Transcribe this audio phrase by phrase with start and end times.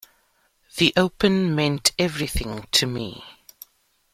[0.77, 3.23] The Open meant everything to me.